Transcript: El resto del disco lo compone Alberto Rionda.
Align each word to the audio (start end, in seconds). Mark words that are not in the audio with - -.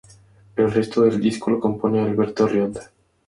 El 0.55 0.71
resto 0.71 1.03
del 1.03 1.21
disco 1.21 1.51
lo 1.51 1.59
compone 1.59 2.01
Alberto 2.01 2.47
Rionda. 2.47 2.89